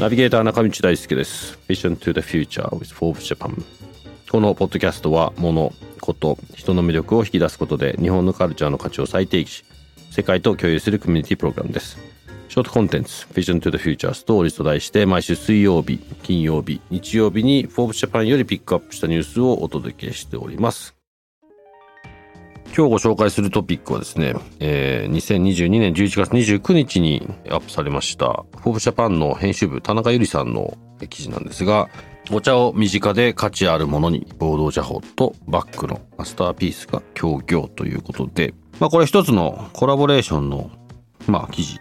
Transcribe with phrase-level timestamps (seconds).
[0.00, 1.58] ナビゲーター中道大輔です。
[1.68, 3.62] Vision to the Future with Forbes Japan。
[4.30, 9.64] このポッドキャストは物、こと、人の魅力を引き出すことで日本のカルチャーの価値を再定義し、
[10.10, 11.98] 世界と共有するコミュニティプログラムです。
[12.48, 20.95] ショートコンテンツ Vision to the Future Stories と題して毎週水曜日、金曜日、日曜日に Forbes Japan よりピックアップしたニュースをお届けしております。
[22.76, 30.76] 今日ご紹介するトピックはですね、えー、2022年11月29日にアップされました、フォーブジャパンの編集部田中ゆりさんの
[31.08, 31.88] 記事なんですが、
[32.30, 40.70] お茶を身近で価値あるものに、合同茶法とバックのマスターピースが協業ということで、まあこれ一つのコラボレーションの、
[41.26, 41.80] まあ記事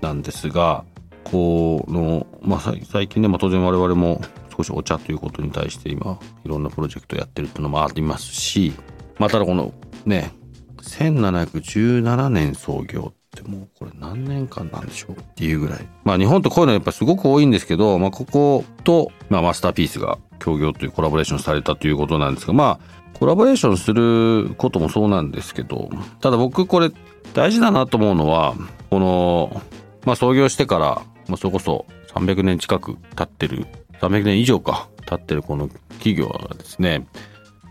[0.00, 0.84] なんですが、
[1.22, 4.20] この、まあ最近ね、まあ当然我々も
[4.56, 8.72] 少しお茶ということに対して今、いろんなプロジェクトやってるっていうのもありますし、
[9.20, 9.72] まあただこの
[10.06, 10.32] ね、
[10.82, 15.88] 1717年創業ってもうこれ何年間なんでしょうっていうぐらい。
[16.04, 25.88] まあ日本とこういうのやっぱすごく多いんですけど、まあここと、まあマスターピースが協業というコラボレーションされたということなんですが、まあコラボレーションすることもそうなんですけど、
[26.20, 26.90] ただ僕これ
[27.32, 28.54] 大事だなと思うのは、
[28.90, 29.62] この、
[30.04, 33.66] まあ創業してから、まあそれこそ300年近く経ってる、
[34.00, 35.68] 300年以上か経ってるこの
[35.98, 37.06] 企業がですね、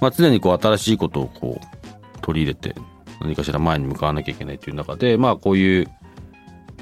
[0.00, 1.75] まあ常にこう新しいことをこう
[2.26, 2.74] 取り入れて
[3.20, 5.88] 何かしら前に向かわなきゃいけないという中でまあこういう、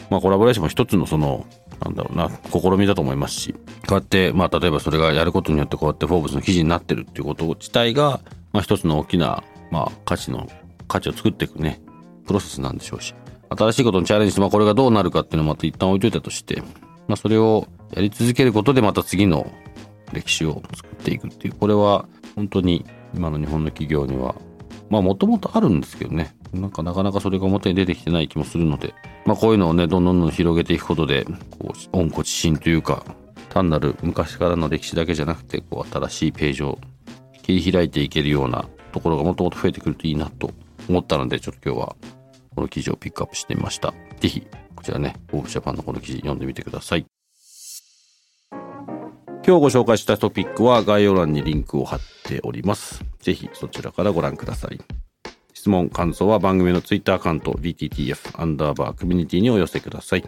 [0.09, 1.47] まあ、コラボレーションも一つのその
[1.85, 3.59] なんだろうな試みだと思いますしこ
[3.91, 8.21] うやってまあ例えばそれがやることによってこうやってフォーブスの記事になってるっていうこと自体が、
[8.53, 10.49] まあ、一つの大きな、まあ、価値の
[10.89, 11.81] 価値を作っていくね
[12.27, 13.15] プロセスなんでしょうし
[13.51, 16.63] 新しいことにチャレンジして、まあ、これがどうなるかっていうのをまた一旦置いといたとして、
[17.07, 19.53] まあ、それをやり続けることでまた次の
[20.13, 24.35] 歴史を作っていくっていうこれは本当に今の日本の企業には
[24.91, 26.35] まあもともとあるんですけどね。
[26.53, 31.25] なんかなかなかそれが表に出てきてない気もするので、まあこういうのをね、どんどんどん広げていくことで、
[31.59, 33.05] こう、温故知新というか、
[33.49, 36.79] 単なる昔からの歴史だけじゃなくて、こう、新しいページを
[37.43, 40.51] 切り開いていけるようなところがもっともと増えてくるといいなと
[40.89, 41.97] 思ったので、ちょっと今日は
[42.55, 43.93] この記事をピックアップしてみました。
[44.21, 47.07] ぜひ、こちらね、オーブジャパンのこの記事読んでみてください。
[49.47, 53.05] 今日ご紹介したトピックは概要欄にリンクを貼っております。
[53.19, 54.81] ぜひそちらからご覧ください。
[55.53, 60.25] 質問、感想は番組の Twitter アカウント BTTF アンダーバーコミュニティにお寄せください。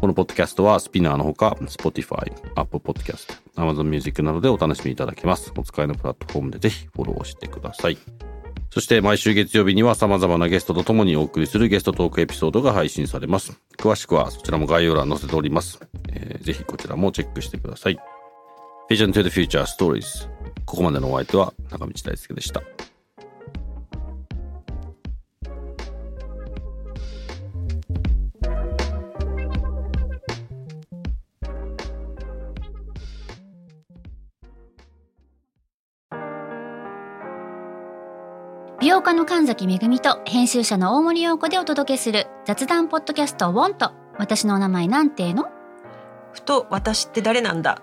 [0.00, 5.52] このポッドキャストはスピナーのほか Spotify、Apple Podcast、Amazon Music などでお楽しみいただけます。
[5.54, 7.98] お使いのプラットフォームでぜひフォローしてください。
[8.70, 13.60] そして毎週月曜日には様々なゲストと共にお送りするゲストトークエピソードが配信されます。
[13.76, 15.80] 詳しくはそちらも概要欄載せております。
[16.08, 17.98] えー、ぜひこちらもチェックしてください。
[18.88, 20.26] Vision to the Future Stories
[20.64, 22.62] ここまでのお相手は中道大輔でした。
[38.80, 45.50] 美容家の神崎恵と編集者の大森洋子でお届けする雑談ポッドキャスト「ウォンと私のお名前なんての?」
[46.32, 47.82] ふと私って誰なんだ？